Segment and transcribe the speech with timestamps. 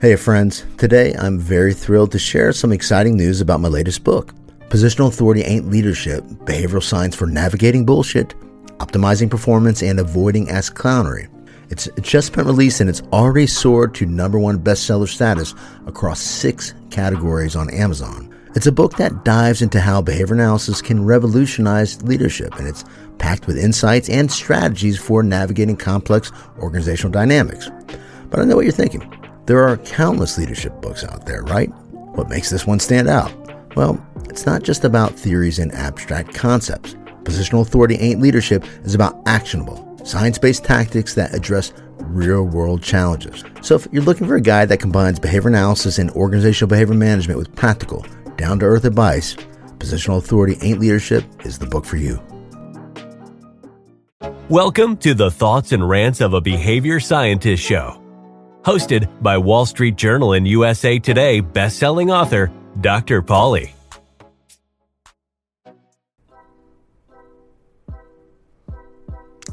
[0.00, 0.64] Hey, friends.
[0.78, 4.32] Today, I'm very thrilled to share some exciting news about my latest book
[4.70, 8.30] Positional Authority Ain't Leadership Behavioral Science for Navigating Bullshit,
[8.78, 11.28] Optimizing Performance, and Avoiding Ass Clownery.
[11.68, 15.54] It's just been released and it's already soared to number one bestseller status
[15.86, 18.34] across six categories on Amazon.
[18.54, 22.86] It's a book that dives into how behavior analysis can revolutionize leadership, and it's
[23.18, 27.68] packed with insights and strategies for navigating complex organizational dynamics.
[28.30, 29.19] But I know what you're thinking.
[29.50, 31.70] There are countless leadership books out there, right?
[32.14, 33.32] What makes this one stand out?
[33.74, 36.94] Well, it's not just about theories and abstract concepts.
[37.24, 43.42] Positional authority ain't leadership is about actionable, science based tactics that address real world challenges.
[43.60, 47.36] So, if you're looking for a guide that combines behavior analysis and organizational behavior management
[47.36, 48.06] with practical,
[48.36, 49.34] down to earth advice,
[49.78, 52.22] Positional Authority Ain't Leadership is the book for you.
[54.48, 57.99] Welcome to the Thoughts and Rants of a Behavior Scientist Show
[58.62, 63.22] hosted by Wall Street Journal and USA Today best-selling author Dr.
[63.22, 63.72] Paulie.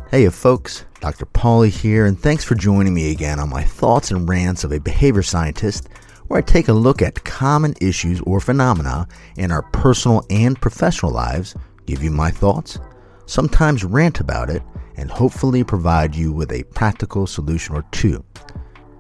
[0.10, 1.26] Hey folks, Dr.
[1.26, 4.80] Paulie here, and thanks for joining me again on my thoughts and rants of a
[4.80, 5.90] behavior scientist,
[6.28, 11.12] where I take a look at common issues or phenomena in our personal and professional
[11.12, 11.56] lives,
[11.86, 12.80] give you my thoughts,
[13.26, 14.64] sometimes rant about it,
[14.96, 18.24] and hopefully provide you with a practical solution or two.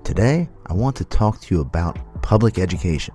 [0.07, 3.13] Today, I want to talk to you about public education.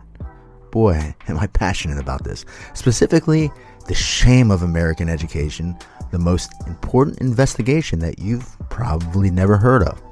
[0.71, 2.45] Boy, am I passionate about this.
[2.75, 3.51] Specifically,
[3.89, 5.75] the shame of American education,
[6.11, 10.03] the most important investigation that you've probably never heard of.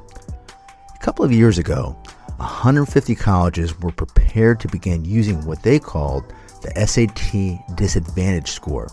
[0.94, 2.02] A couple of years ago,
[2.38, 8.88] 150 colleges were prepared to begin using what they called the SAT Disadvantage Score.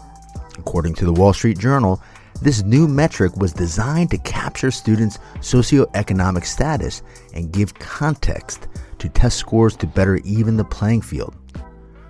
[0.57, 2.03] According to the Wall Street Journal,
[2.41, 7.02] this new metric was designed to capture students' socioeconomic status
[7.33, 8.67] and give context
[8.99, 11.35] to test scores to better even the playing field.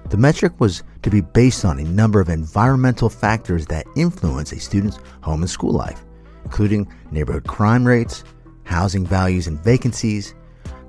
[0.09, 4.59] The metric was to be based on a number of environmental factors that influence a
[4.59, 6.05] student's home and school life,
[6.45, 8.23] including neighborhood crime rates,
[8.63, 10.33] housing values and vacancies,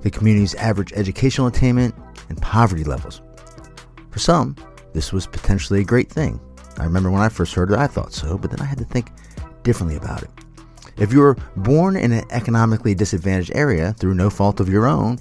[0.01, 1.93] the community's average educational attainment,
[2.29, 3.21] and poverty levels.
[4.09, 4.55] For some,
[4.93, 6.39] this was potentially a great thing.
[6.77, 8.85] I remember when I first heard it, I thought so, but then I had to
[8.85, 9.11] think
[9.69, 10.31] differently about it.
[10.97, 15.19] If you're born in an economically disadvantaged area through no fault of your own,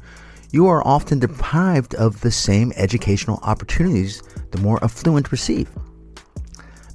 [0.52, 4.22] you are often deprived of the same educational opportunities
[4.52, 5.68] the more affluent receive.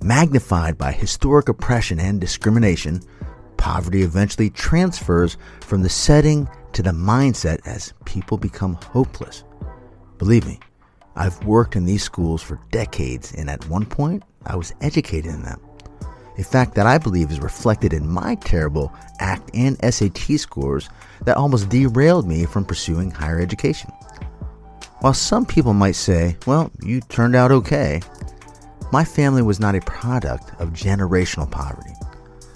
[0.01, 3.03] Magnified by historic oppression and discrimination,
[3.57, 9.43] poverty eventually transfers from the setting to the mindset as people become hopeless.
[10.17, 10.59] Believe me,
[11.15, 15.43] I've worked in these schools for decades, and at one point, I was educated in
[15.43, 15.61] them
[16.37, 20.89] a fact that I believe is reflected in my terrible ACT and SAT scores
[21.25, 23.91] that almost derailed me from pursuing higher education.
[25.01, 28.01] While some people might say, well, you turned out okay,
[28.91, 31.93] my family was not a product of generational poverty.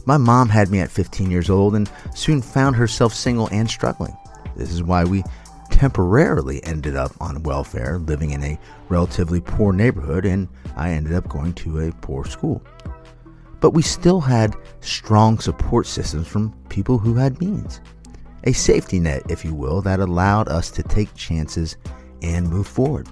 [0.05, 4.15] My mom had me at 15 years old and soon found herself single and struggling.
[4.55, 5.23] This is why we
[5.69, 11.27] temporarily ended up on welfare, living in a relatively poor neighborhood, and I ended up
[11.27, 12.63] going to a poor school.
[13.59, 17.81] But we still had strong support systems from people who had means.
[18.43, 21.75] A safety net, if you will, that allowed us to take chances
[22.21, 23.07] and move forward.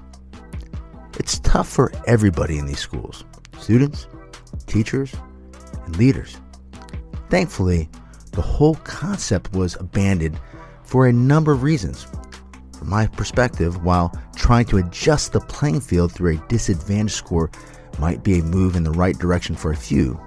[1.18, 3.26] It's tough for everybody in these schools
[3.60, 4.08] students,
[4.68, 5.14] teachers,
[5.86, 6.38] and leaders.
[7.30, 7.90] Thankfully,
[8.32, 10.40] the whole concept was abandoned
[10.84, 12.06] for a number of reasons.
[12.78, 17.50] From my perspective, while trying to adjust the playing field through a disadvantage score
[17.98, 20.20] might be a move in the right direction for a few,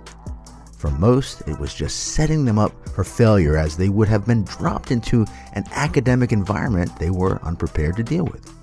[0.79, 4.45] for most, it was just setting them up for failure as they would have been
[4.45, 8.55] dropped into an academic environment they were unprepared to deal with.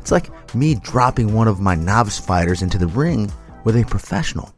[0.00, 3.30] It's like me dropping one of my novice fighters into the ring
[3.64, 4.54] with a professional.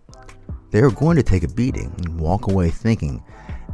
[0.71, 3.23] They are going to take a beating and walk away thinking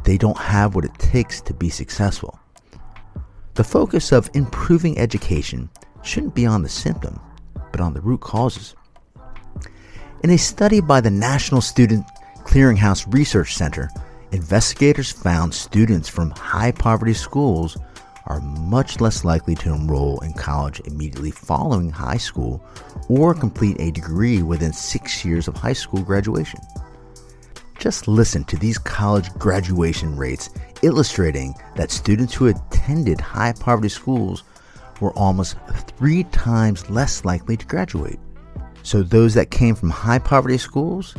[0.03, 2.39] they don't have what it takes to be successful.
[3.53, 5.69] The focus of improving education
[6.01, 7.19] shouldn't be on the symptom,
[7.71, 8.75] but on the root causes.
[10.23, 12.05] In a study by the National Student
[12.49, 13.91] Clearinghouse Research Center,
[14.31, 17.77] investigators found students from high poverty schools
[18.25, 22.65] are much less likely to enroll in college immediately following high school
[23.07, 26.59] or complete a degree within six years of high school graduation.
[27.77, 30.49] Just listen to these college graduation rates
[30.81, 34.43] illustrating that students who attended high poverty schools
[35.01, 35.55] were almost
[35.99, 38.19] three times less likely to graduate.
[38.81, 41.13] So, those that came from high poverty schools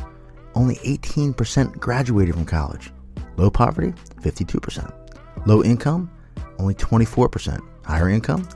[0.54, 2.90] only 18% graduated from college.
[3.36, 5.46] Low poverty, 52%.
[5.46, 6.10] Low income,
[6.58, 7.60] only 24%.
[7.84, 8.46] Higher income,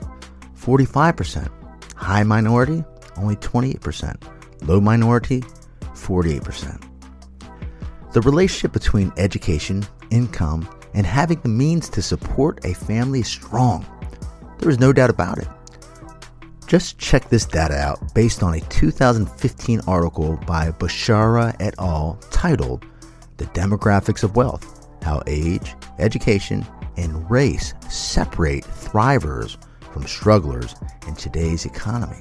[0.55, 1.49] 45%.
[1.95, 2.83] High minority,
[3.17, 4.21] only 28%.
[4.67, 5.41] Low minority,
[5.93, 6.81] 48%.
[8.13, 13.85] The relationship between education, income, and having the means to support a family is strong.
[14.59, 15.47] There is no doubt about it.
[16.67, 22.17] Just check this data out based on a 2015 article by Bashara et al.
[22.31, 22.85] titled
[23.37, 26.65] The Demographics of Wealth How Age, Education,
[26.97, 29.57] and Race Separate Thrivers
[29.93, 30.75] from Strugglers
[31.07, 32.19] in Today's Economy.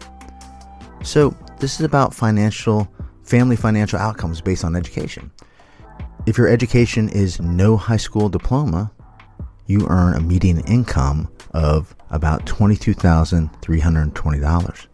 [1.03, 2.87] So, this is about financial,
[3.23, 5.31] family financial outcomes based on education.
[6.27, 8.91] If your education is no high school diploma,
[9.67, 14.87] you earn a median income of about $22,320.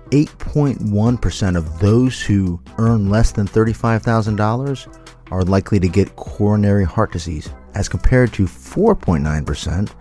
[0.09, 4.97] 8.1% of those who earn less than $35,000
[5.31, 9.91] are likely to get coronary heart disease, as compared to 4.9%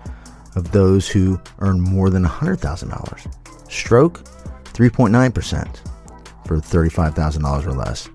[0.54, 3.70] of those who earn more than $100,000.
[3.70, 4.24] Stroke,
[4.64, 5.76] 3.9%
[6.46, 8.08] for $35,000 or less,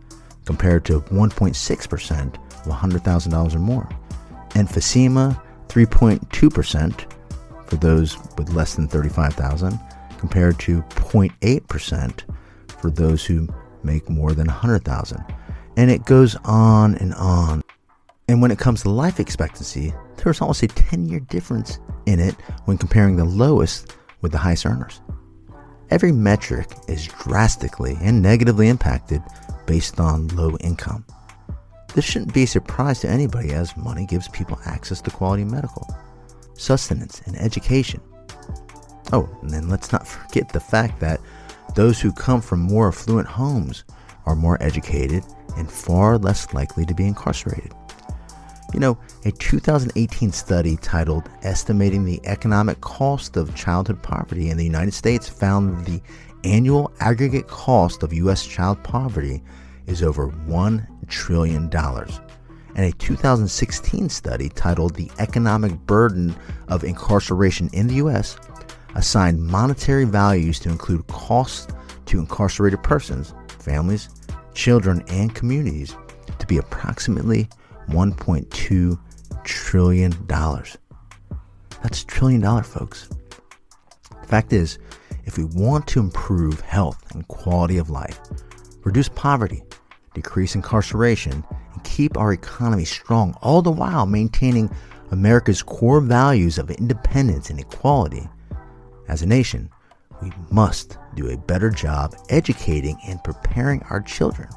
[0.45, 3.89] compared to 1.6% of $100,000 or more.
[4.49, 7.13] Emphysema, 3.2%
[7.67, 9.79] for those with less than 35,000,
[10.17, 12.21] compared to 0.8%
[12.79, 13.47] for those who
[13.83, 15.23] make more than 100,000.
[15.77, 17.63] And it goes on and on.
[18.27, 22.33] And when it comes to life expectancy, there's almost a 10 year difference in it
[22.65, 25.01] when comparing the lowest with the highest earners.
[25.91, 29.21] Every metric is drastically and negatively impacted
[29.67, 31.05] based on low income.
[31.93, 35.87] This shouldn't be a surprise to anybody as money gives people access to quality medical,
[36.55, 38.01] sustenance, and education.
[39.13, 41.21] Oh, and then let's not forget the fact that
[41.75, 43.83] those who come from more affluent homes
[44.25, 45.23] are more educated
[45.57, 47.71] and far less likely to be incarcerated.
[48.73, 54.65] You know, a 2018 study titled Estimating the Economic Cost of Childhood Poverty in the
[54.65, 56.01] United States found the
[56.43, 58.45] annual aggregate cost of U.S.
[58.45, 59.41] child poverty
[59.87, 61.69] is over $1 trillion.
[61.73, 66.35] And a 2016 study titled The Economic Burden
[66.67, 68.37] of Incarceration in the U.S.
[68.95, 71.73] assigned monetary values to include costs
[72.07, 74.09] to incarcerated persons, families,
[74.53, 75.95] children, and communities
[76.39, 77.47] to be approximately
[77.87, 78.99] $1.2
[79.43, 80.11] trillion.
[81.81, 83.09] That's a trillion dollar, folks.
[84.21, 84.79] The fact is,
[85.25, 88.19] if we want to improve health and quality of life,
[88.83, 89.63] reduce poverty,
[90.13, 91.43] decrease incarceration,
[91.73, 94.69] and keep our economy strong, all the while maintaining
[95.11, 98.27] America's core values of independence and equality,
[99.07, 99.69] as a nation,
[100.21, 104.49] we must do a better job educating and preparing our children.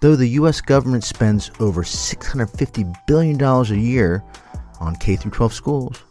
[0.00, 4.22] Though the US government spends over $650 billion a year
[4.78, 6.04] on K 12 schools,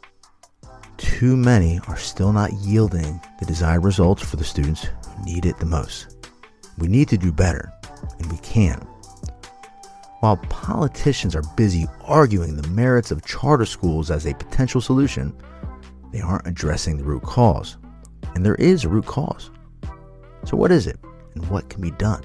[0.98, 5.58] too many are still not yielding the desired results for the students who need it
[5.60, 6.18] the most.
[6.78, 7.72] We need to do better,
[8.20, 8.80] and we can.
[10.20, 15.34] While politicians are busy arguing the merits of charter schools as a potential solution,
[16.12, 17.78] they aren't addressing the root cause.
[18.36, 19.50] And there is a root cause.
[20.44, 21.00] So, what is it,
[21.36, 22.24] and what can be done?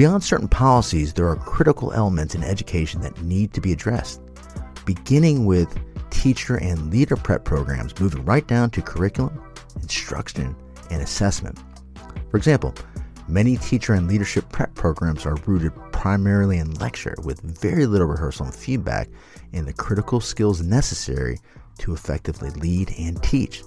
[0.00, 4.22] Beyond certain policies, there are critical elements in education that need to be addressed,
[4.86, 5.78] beginning with
[6.08, 9.38] teacher and leader prep programs, moving right down to curriculum,
[9.82, 10.56] instruction,
[10.90, 11.58] and assessment.
[12.30, 12.74] For example,
[13.28, 18.46] many teacher and leadership prep programs are rooted primarily in lecture with very little rehearsal
[18.46, 19.06] and feedback
[19.52, 21.36] in the critical skills necessary
[21.76, 23.62] to effectively lead and teach.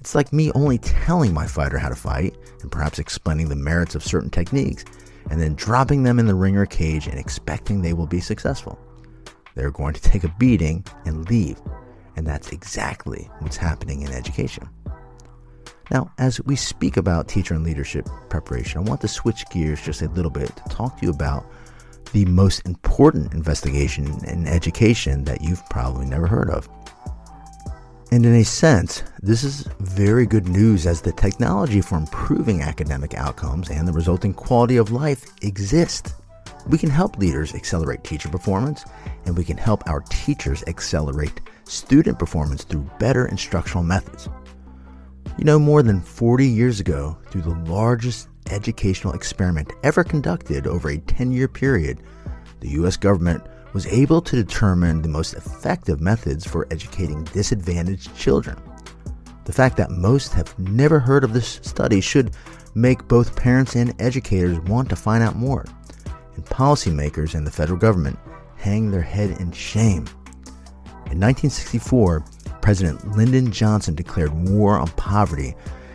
[0.00, 3.94] It's like me only telling my fighter how to fight and perhaps explaining the merits
[3.94, 4.84] of certain techniques
[5.30, 8.78] and then dropping them in the ringer cage and expecting they will be successful.
[9.54, 11.60] They're going to take a beating and leave.
[12.16, 14.68] And that's exactly what's happening in education.
[15.90, 20.02] Now, as we speak about teacher and leadership preparation, I want to switch gears just
[20.02, 21.46] a little bit to talk to you about
[22.12, 26.68] the most important investigation in education that you've probably never heard of.
[28.12, 33.14] And in a sense, this is very good news as the technology for improving academic
[33.14, 36.12] outcomes and the resulting quality of life exists.
[36.66, 38.84] We can help leaders accelerate teacher performance,
[39.26, 44.28] and we can help our teachers accelerate student performance through better instructional methods.
[45.38, 50.90] You know, more than 40 years ago, through the largest educational experiment ever conducted over
[50.90, 52.02] a 10 year period,
[52.58, 52.96] the U.S.
[52.96, 58.56] government was able to determine the most effective methods for educating disadvantaged children.
[59.44, 62.34] The fact that most have never heard of this study should
[62.74, 65.64] make both parents and educators want to find out more,
[66.36, 68.18] and policymakers and the federal government
[68.56, 70.06] hang their head in shame.
[71.10, 72.24] In 1964,
[72.60, 75.54] President Lyndon Johnson declared war on poverty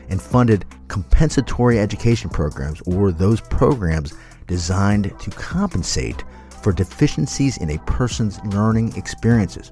[0.10, 4.14] and funded compensatory education programs, or those programs
[4.48, 6.24] designed to compensate
[6.66, 9.70] for deficiencies in a person's learning experiences.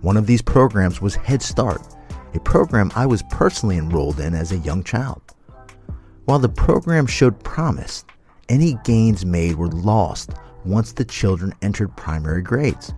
[0.00, 1.82] One of these programs was Head Start,
[2.32, 5.20] a program I was personally enrolled in as a young child.
[6.24, 8.06] While the program showed promise,
[8.48, 10.30] any gains made were lost
[10.64, 12.94] once the children entered primary grades.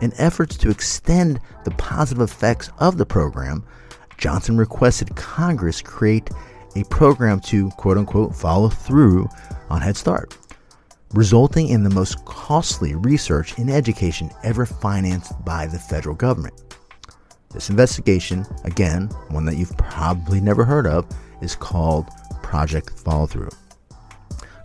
[0.00, 3.64] In efforts to extend the positive effects of the program,
[4.18, 6.30] Johnson requested Congress create
[6.74, 9.28] a program to quote unquote follow through
[9.70, 10.36] on Head Start
[11.12, 16.54] resulting in the most costly research in education ever financed by the federal government.
[17.52, 21.06] This investigation, again, one that you've probably never heard of,
[21.40, 22.08] is called
[22.42, 23.50] Project Follow Through.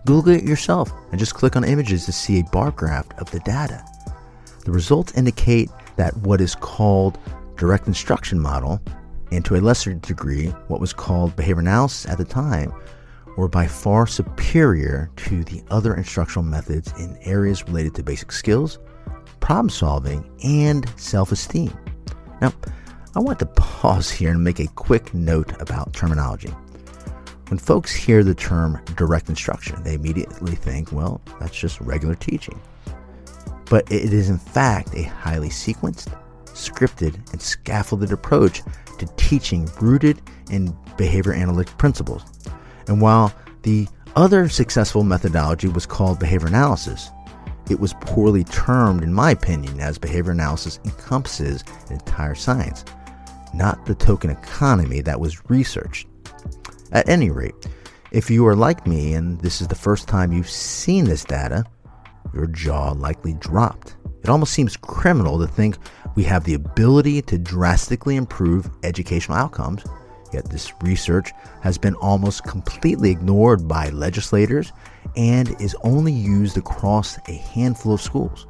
[0.04, 3.38] Google it yourself and just click on images to see a bar graph of the
[3.40, 3.84] data.
[4.64, 7.18] The results indicate that what is called
[7.56, 8.80] direct instruction model,
[9.30, 12.72] and to a lesser degree, what was called behavior analysis at the time,
[13.36, 18.78] were by far superior to the other instructional methods in areas related to basic skills,
[19.40, 21.76] problem solving, and self esteem.
[22.40, 22.52] Now,
[23.14, 26.52] I want to pause here and make a quick note about terminology.
[27.48, 32.58] When folks hear the term direct instruction, they immediately think, well, that's just regular teaching.
[33.66, 38.62] But it is in fact a highly sequenced, scripted, and scaffolded approach
[38.98, 42.22] to teaching rooted in behavior analytic principles
[42.88, 47.10] and while the other successful methodology was called behavior analysis,
[47.70, 52.84] it was poorly termed, in my opinion, as behavior analysis encompasses an entire science,
[53.54, 56.06] not the token economy that was researched.
[56.90, 57.54] At any rate,
[58.10, 61.64] if you are like me and this is the first time you've seen this data,
[62.34, 63.96] your jaw likely dropped.
[64.22, 65.76] It almost seems criminal to think
[66.14, 69.82] we have the ability to drastically improve educational outcomes
[70.32, 74.72] Yet this research has been almost completely ignored by legislators
[75.16, 78.46] and is only used across a handful of schools.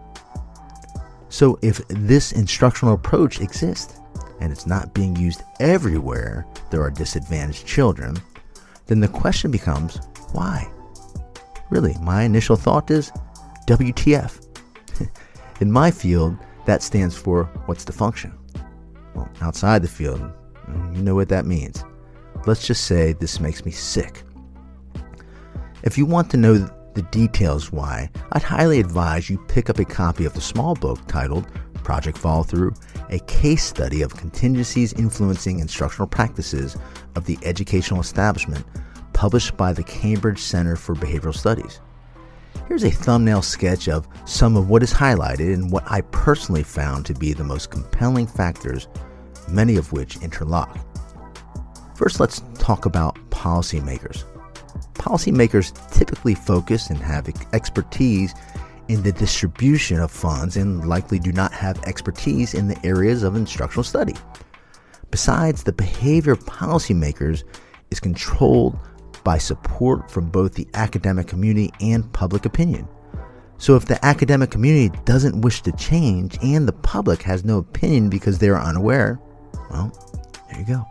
[1.29, 3.99] So, if this instructional approach exists
[4.41, 8.17] and it's not being used everywhere there are disadvantaged children,
[8.87, 9.97] then the question becomes
[10.33, 10.71] why?
[11.71, 13.11] Really, my initial thought is
[13.67, 14.47] WTF.
[15.61, 16.37] In my field,
[16.67, 18.39] that stands for what's the function?
[19.15, 20.33] Well, outside the field,
[20.95, 21.85] you know what that means.
[22.47, 24.23] Let's just say this makes me sick.
[25.83, 26.55] If you want to know
[26.95, 30.99] the details why, I'd highly advise you pick up a copy of the small book
[31.09, 31.47] titled
[31.83, 32.75] Project Follow Through,
[33.11, 36.77] a case study of contingencies influencing instructional practices
[37.17, 38.65] of the educational establishment,
[39.13, 41.81] published by the Cambridge Center for Behavioral Studies.
[42.69, 47.07] Here's a thumbnail sketch of some of what is highlighted and what I personally found
[47.07, 48.89] to be the most compelling factors
[49.49, 50.79] many of which interlock.
[51.95, 54.25] First, let's talk about policymakers.
[54.95, 58.35] Policymakers typically focus and have expertise
[58.89, 63.37] in the distribution of funds and likely do not have expertise in the areas of
[63.37, 64.15] instructional study.
[65.11, 67.45] Besides, the behavior of policymakers
[67.91, 68.79] is controlled
[69.25, 72.89] by support from both the academic community and public opinion.
[73.59, 78.09] So, if the academic community doesn't wish to change and the public has no opinion
[78.09, 79.21] because they are unaware,
[79.73, 79.93] well,
[80.51, 80.87] there you go.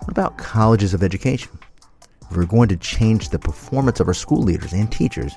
[0.00, 1.50] What about colleges of education?
[2.30, 5.34] If we're going to change the performance of our school leaders and teachers,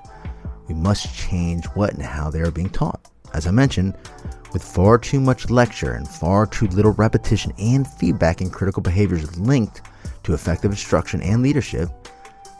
[0.67, 3.09] we must change what and how they are being taught.
[3.33, 3.95] As I mentioned,
[4.53, 9.39] with far too much lecture and far too little repetition and feedback in critical behaviors
[9.39, 9.81] linked
[10.23, 11.89] to effective instruction and leadership,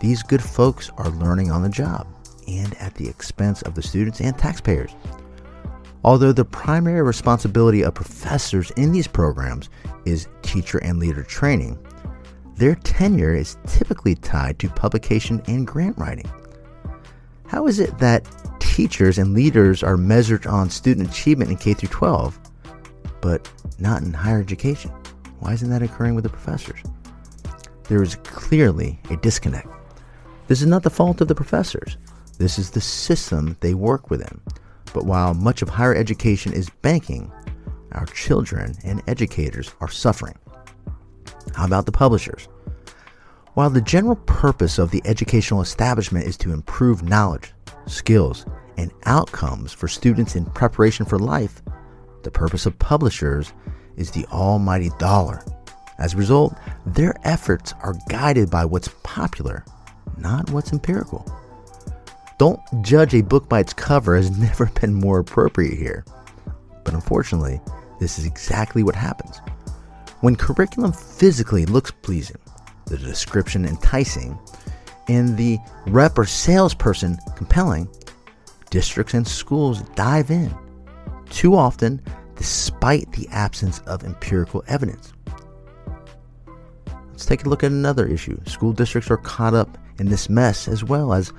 [0.02, 2.08] these good folks are learning on the job
[2.48, 4.92] and at the expense of the students and taxpayers.
[6.04, 9.70] Although the primary responsibility of professors in these programs
[10.06, 11.80] is teacher and leader training,
[12.56, 16.30] their tenure is typically tied to publication and grant writing.
[17.48, 18.28] How is it that
[18.60, 22.40] teachers and leaders are measured on student achievement in K 12,
[23.22, 24.92] but not in higher education?
[25.40, 26.82] Why isn't that occurring with the professors?
[27.88, 29.68] There is clearly a disconnect.
[30.48, 31.98] This is not the fault of the professors.
[32.38, 34.42] This is the system they work within.
[34.94, 37.32] But while much of higher education is banking,
[37.94, 40.36] our children and educators are suffering.
[41.56, 42.48] How about the publishers?
[43.54, 47.54] While the general purpose of the educational establishment is to improve knowledge,
[47.86, 48.46] skills,
[48.78, 51.62] and outcomes for students in preparation for life,
[52.24, 53.54] the purpose of publishers
[53.96, 55.44] is the almighty dollar.
[56.00, 59.64] As a result, their efforts are guided by what's popular,
[60.18, 61.24] not what's empirical.
[62.44, 66.04] Don't judge a book by its cover has never been more appropriate here.
[66.84, 67.62] But unfortunately,
[68.02, 69.40] this is exactly what happens.
[70.20, 72.36] When curriculum physically looks pleasing,
[72.88, 74.38] the description enticing,
[75.08, 75.58] and the
[75.88, 77.88] rep or salesperson compelling,
[78.70, 80.54] districts and schools dive in.
[81.30, 82.02] Too often,
[82.36, 85.14] despite the absence of empirical evidence.
[87.10, 88.38] Let's take a look at another issue.
[88.48, 91.32] School districts are caught up in this mess as well as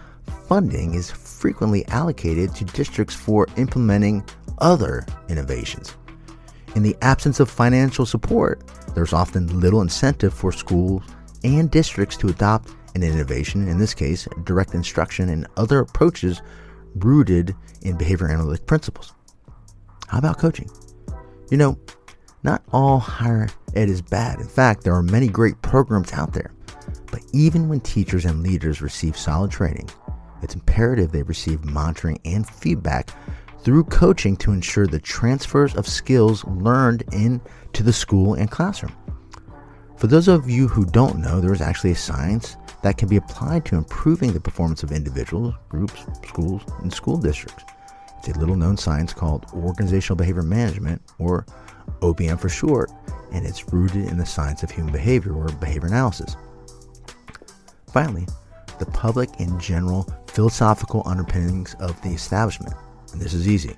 [0.48, 4.24] funding is frequently allocated to districts for implementing
[4.58, 5.94] other innovations.
[6.74, 8.62] In the absence of financial support,
[8.94, 11.02] there's often little incentive for schools
[11.44, 16.42] and districts to adopt an innovation, in this case, direct instruction and other approaches
[16.96, 19.12] rooted in behavior analytic principles.
[20.08, 20.70] How about coaching?
[21.50, 21.78] You know,
[22.42, 24.38] not all higher ed is bad.
[24.38, 26.52] In fact, there are many great programs out there.
[27.10, 29.88] But even when teachers and leaders receive solid training,
[30.42, 33.10] it's imperative they receive monitoring and feedback
[33.62, 38.94] through coaching to ensure the transfers of skills learned into the school and classroom.
[39.96, 43.16] For those of you who don't know, there is actually a science that can be
[43.16, 47.64] applied to improving the performance of individuals, groups, schools, and school districts.
[48.18, 51.46] It's a little known science called Organizational Behavior Management, or
[52.00, 52.90] OBM for short,
[53.32, 56.36] and it's rooted in the science of human behavior, or behavior analysis.
[57.90, 58.26] Finally,
[58.78, 62.74] the public and general philosophical underpinnings of the establishment
[63.14, 63.76] and this is easy.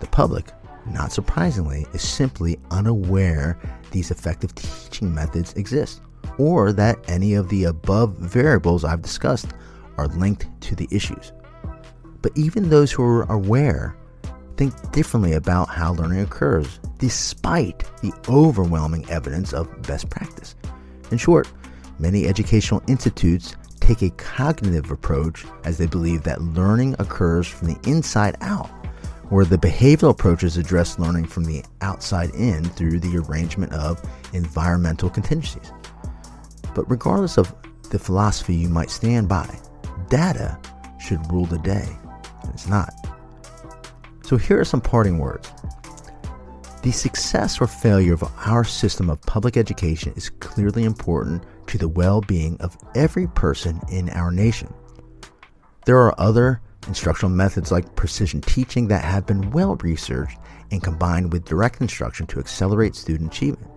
[0.00, 0.52] The public,
[0.86, 3.58] not surprisingly, is simply unaware
[3.90, 6.00] these effective teaching methods exist,
[6.38, 9.48] or that any of the above variables I've discussed
[9.98, 11.32] are linked to the issues.
[12.22, 13.96] But even those who are aware
[14.56, 20.54] think differently about how learning occurs, despite the overwhelming evidence of best practice.
[21.10, 21.50] In short,
[21.98, 23.56] many educational institutes
[23.94, 28.68] take a cognitive approach as they believe that learning occurs from the inside out,
[29.30, 34.00] where the behavioral approaches address learning from the outside in through the arrangement of
[34.32, 35.72] environmental contingencies.
[36.72, 37.52] But regardless of
[37.90, 39.58] the philosophy you might stand by,
[40.08, 40.56] data
[41.00, 41.88] should rule the day,
[42.42, 42.94] and it's not.
[44.22, 45.50] So here are some parting words.
[46.84, 51.88] The success or failure of our system of public education is clearly important to the
[51.88, 54.74] well being of every person in our nation.
[55.86, 60.36] There are other instructional methods like precision teaching that have been well researched
[60.72, 63.70] and combined with direct instruction to accelerate student achievement.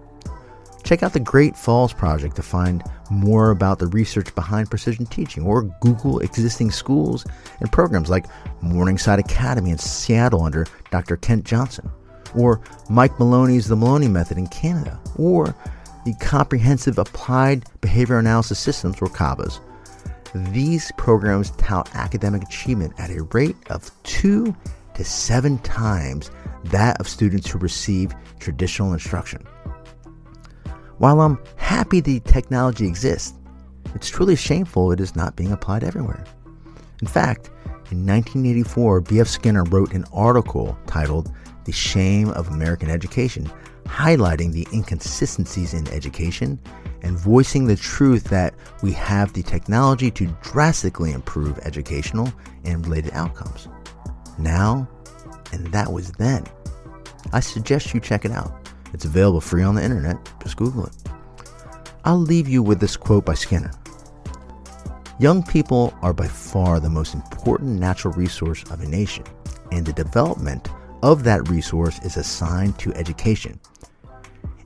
[0.84, 5.46] Check out the Great Falls Project to find more about the research behind precision teaching,
[5.46, 7.26] or Google existing schools
[7.60, 8.26] and programs like
[8.62, 11.16] Morningside Academy in Seattle under Dr.
[11.18, 11.90] Kent Johnson,
[12.36, 15.56] or Mike Maloney's The Maloney Method in Canada, or
[16.06, 19.60] the Comprehensive Applied Behavior Analysis Systems, or CABAS.
[20.52, 24.56] These programs tout academic achievement at a rate of two
[24.96, 26.32] to seven times
[26.66, 29.46] that of students who receive traditional instruction.
[30.98, 33.34] While I'm happy the technology exists,
[33.96, 36.24] it's truly shameful it is not being applied everywhere.
[37.02, 37.50] In fact,
[37.92, 39.28] in 1984, B.F.
[39.28, 41.32] Skinner wrote an article titled
[41.66, 43.52] The Shame of American Education
[43.86, 46.60] highlighting the inconsistencies in education
[47.02, 52.32] and voicing the truth that we have the technology to drastically improve educational
[52.64, 53.68] and related outcomes.
[54.38, 54.88] Now,
[55.52, 56.46] and that was then.
[57.32, 58.70] I suggest you check it out.
[58.94, 60.18] It's available free on the internet.
[60.42, 60.94] Just Google it.
[62.06, 63.72] I'll leave you with this quote by Skinner
[65.20, 69.24] Young people are by far the most important natural resource of a nation,
[69.72, 70.68] and the development
[71.02, 73.60] of that resource is assigned to education.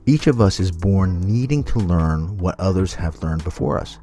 [0.08, 3.98] Each of us is born needing to learn what others have learned before us,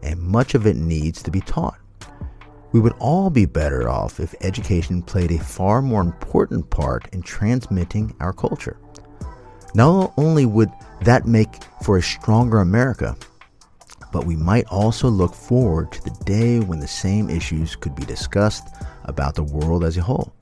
[0.00, 1.76] and much of it needs to be taught.
[2.70, 7.22] We would all be better off if education played a far more important part in
[7.22, 8.78] transmitting our culture.
[9.74, 13.16] Not only would that make for a stronger America,
[14.12, 18.04] but we might also look forward to the day when the same issues could be
[18.04, 18.68] discussed
[19.06, 20.32] about the world as a whole.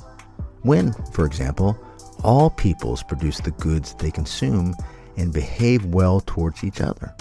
[0.60, 1.78] When, for example,
[2.22, 4.74] all peoples produce the goods they consume
[5.18, 7.14] and behave well towards each other,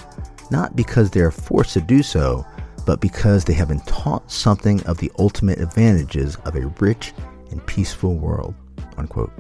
[0.52, 2.46] not because they are forced to do so,
[2.86, 7.14] but because they have been taught something of the ultimate advantages of a rich
[7.52, 8.56] and peaceful world.
[8.98, 9.34] Unquote.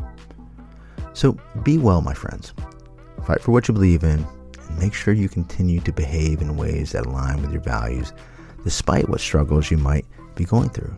[1.13, 2.53] So be well, my friends.
[3.25, 4.25] Fight for what you believe in,
[4.67, 8.11] and make sure you continue to behave in ways that align with your values,
[8.63, 10.93] despite what struggles you might be going through.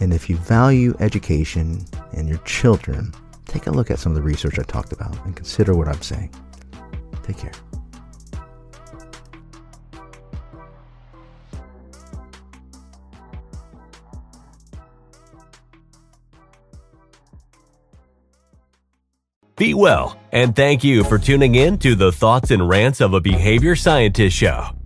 [0.00, 3.14] And if you value education and your children,
[3.46, 6.02] take a look at some of the research I talked about and consider what I'm
[6.02, 6.34] saying.
[7.22, 7.52] Take care.
[19.56, 23.20] Be well, and thank you for tuning in to the Thoughts and Rants of a
[23.20, 24.81] Behavior Scientist show.